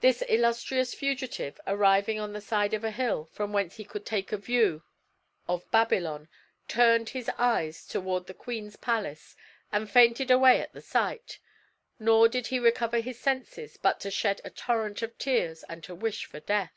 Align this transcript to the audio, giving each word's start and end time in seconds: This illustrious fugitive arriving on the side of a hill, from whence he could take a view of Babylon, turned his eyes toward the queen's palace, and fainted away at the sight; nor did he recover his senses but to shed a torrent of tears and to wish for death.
This 0.00 0.20
illustrious 0.28 0.94
fugitive 0.94 1.60
arriving 1.64 2.18
on 2.18 2.32
the 2.32 2.40
side 2.40 2.74
of 2.74 2.82
a 2.82 2.90
hill, 2.90 3.26
from 3.30 3.52
whence 3.52 3.76
he 3.76 3.84
could 3.84 4.04
take 4.04 4.32
a 4.32 4.36
view 4.36 4.82
of 5.46 5.70
Babylon, 5.70 6.28
turned 6.66 7.10
his 7.10 7.28
eyes 7.38 7.86
toward 7.86 8.26
the 8.26 8.34
queen's 8.34 8.74
palace, 8.74 9.36
and 9.70 9.88
fainted 9.88 10.28
away 10.32 10.60
at 10.60 10.72
the 10.72 10.82
sight; 10.82 11.38
nor 12.00 12.26
did 12.26 12.48
he 12.48 12.58
recover 12.58 12.98
his 12.98 13.20
senses 13.20 13.76
but 13.76 14.00
to 14.00 14.10
shed 14.10 14.40
a 14.44 14.50
torrent 14.50 15.02
of 15.02 15.16
tears 15.18 15.62
and 15.68 15.84
to 15.84 15.94
wish 15.94 16.24
for 16.24 16.40
death. 16.40 16.74